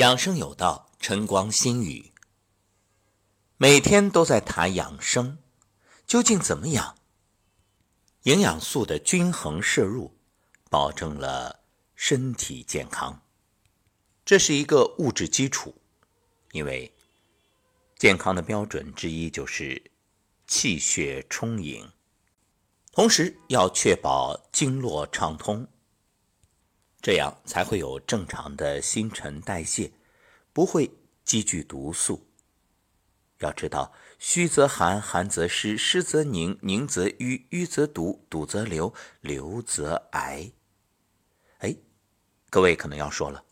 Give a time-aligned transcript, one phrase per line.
[0.00, 2.14] 养生有道，晨光心语。
[3.58, 5.36] 每天都在谈养生，
[6.06, 6.96] 究竟怎么养？
[8.22, 10.16] 营养素的均衡摄入，
[10.70, 13.20] 保证了身体健康。
[14.24, 15.74] 这是一个物质基础，
[16.52, 16.90] 因为
[17.98, 19.92] 健康的标准之一就是
[20.46, 21.86] 气血充盈，
[22.90, 25.68] 同时要确保经络畅通。
[27.02, 29.90] 这样才会有正常的新陈代谢，
[30.52, 30.90] 不会
[31.24, 32.26] 积聚毒素。
[33.38, 40.52] 要知道，虚则寒，寒则湿，湿则凝，凝则瘀，瘀则堵，堵则流，流则癌。
[41.60, 41.74] 哎，
[42.50, 43.44] 各位可能要说了，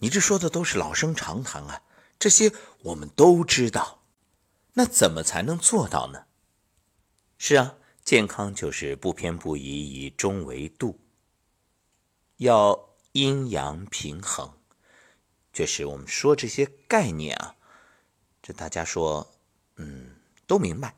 [0.00, 1.82] 你这说的都是老生常谈啊，
[2.18, 4.02] 这些我们都知道，
[4.74, 6.26] 那怎么才能做到呢？
[7.38, 11.00] 是啊，健康就是不偏不倚，以中为度，
[12.36, 12.89] 要。
[13.12, 14.54] 阴阳平衡，
[15.52, 17.56] 确实，我们说这些概念啊，
[18.40, 19.34] 这大家说，
[19.74, 20.14] 嗯，
[20.46, 20.94] 都明白，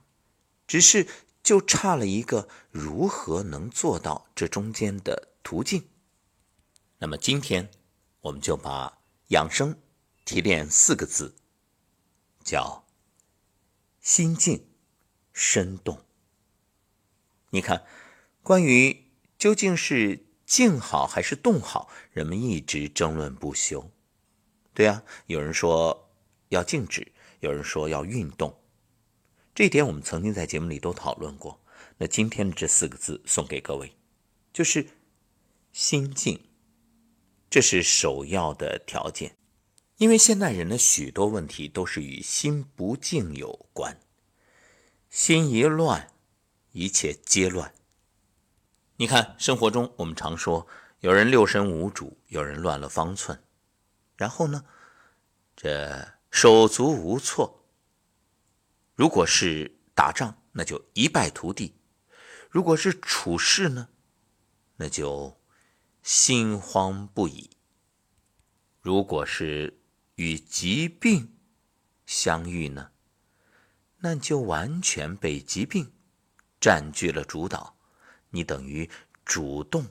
[0.67, 1.09] 只是
[1.43, 5.89] 就差了一个如何能做到这中间的途径。
[6.99, 7.71] 那么今天，
[8.21, 9.79] 我们就把养生
[10.27, 11.35] 提炼四个字，
[12.45, 12.85] 叫
[14.03, 14.69] 心静
[15.33, 16.05] 身动。
[17.49, 17.87] 你看，
[18.43, 20.27] 关于究竟是。
[20.53, 23.91] 静好还是动好，人们一直争论不休。
[24.75, 26.11] 对啊，有人说
[26.51, 28.55] 要静止，有人说要运动。
[29.55, 31.59] 这一点我们曾经在节目里都讨论过。
[31.97, 33.97] 那今天的这四个字送给各位，
[34.53, 34.87] 就是
[35.73, 36.39] 心静，
[37.49, 39.35] 这是首要的条件。
[39.97, 43.99] 因为现代人的许多问题都是与心不静有关，
[45.09, 46.13] 心一乱，
[46.73, 47.73] 一切皆乱。
[48.97, 50.67] 你看，生活中我们常说，
[51.01, 53.43] 有人六神无主，有人乱了方寸，
[54.17, 54.65] 然后呢，
[55.57, 57.65] 这手足无措。
[58.95, 61.73] 如果是打仗，那就一败涂地；
[62.51, 63.89] 如果是处事呢，
[64.77, 65.41] 那就
[66.03, 67.51] 心慌不已；
[68.81, 69.81] 如果是
[70.17, 71.35] 与疾病
[72.05, 72.91] 相遇呢，
[73.99, 75.93] 那就完全被疾病
[76.61, 77.79] 占据了主导。
[78.33, 78.91] 你等于
[79.25, 79.87] 主动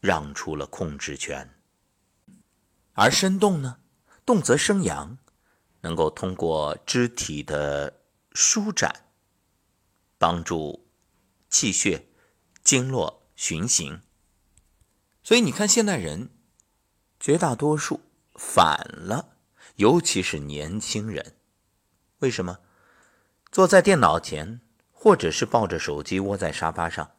[0.00, 1.54] 让出了控制权，
[2.94, 3.78] 而身动呢？
[4.24, 5.18] 动则生阳，
[5.80, 8.00] 能够通过肢体的
[8.32, 9.06] 舒展，
[10.18, 10.88] 帮助
[11.50, 12.06] 气血
[12.62, 14.02] 经络循行。
[15.22, 16.30] 所以你看，现代人
[17.18, 18.00] 绝大多数
[18.34, 19.36] 反了，
[19.76, 21.36] 尤其是年轻人，
[22.18, 22.60] 为什么？
[23.50, 24.60] 坐在电脑前，
[24.92, 27.10] 或者是抱着手机窝在沙发上。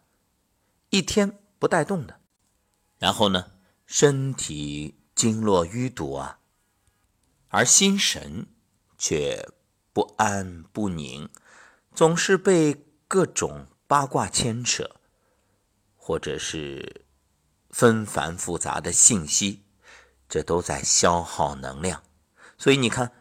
[0.89, 2.19] 一天不带动的，
[2.97, 3.51] 然后呢，
[3.85, 6.39] 身体经络淤堵啊，
[7.49, 8.47] 而心神
[8.97, 9.47] 却
[9.93, 11.29] 不安不宁，
[11.93, 14.95] 总是被各种八卦牵扯，
[15.95, 17.05] 或者是
[17.69, 19.63] 纷繁复杂的信息，
[20.27, 22.01] 这都在消耗能量。
[22.57, 23.11] 所以你看，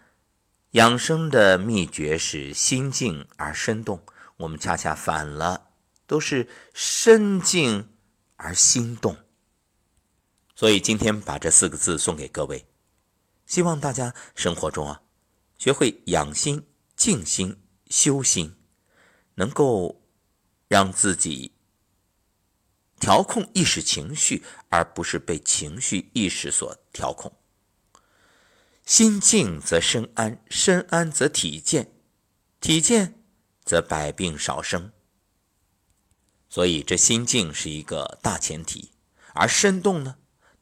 [0.70, 4.02] 养生的秘诀是心静而身动，
[4.38, 5.67] 我们恰恰反了。
[6.08, 7.90] 都是身静
[8.36, 9.16] 而心动，
[10.56, 12.66] 所以今天把这四个字送给各位，
[13.46, 15.02] 希望大家生活中啊，
[15.58, 18.56] 学会养心、静心、修心，
[19.34, 20.02] 能够
[20.66, 21.52] 让自己
[22.98, 27.30] 调控意识情绪，而不是被情绪意识所调控。
[28.86, 31.92] 心静则身安，身安则体健，
[32.60, 33.22] 体健
[33.62, 34.90] 则百病少生。
[36.50, 38.92] 所以，这心静是一个大前提，
[39.34, 40.16] 而身动呢，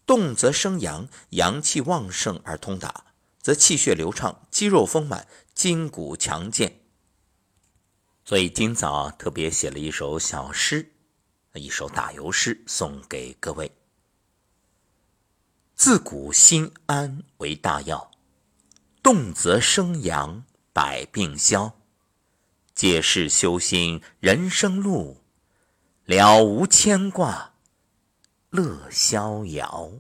[0.05, 3.05] 动则生阳，阳气旺盛而通达，
[3.41, 6.81] 则气血流畅，肌肉丰满，筋骨强健。
[8.25, 10.93] 所以，今早特别写了一首小诗，
[11.55, 13.71] 一首打油诗，送给各位。
[15.77, 18.11] 自古心安为大要，
[19.03, 21.79] 动则生阳，百病消。
[22.75, 25.23] 借势修心，人生路。
[26.07, 27.55] 了无牵挂，
[28.51, 29.91] 乐逍遥。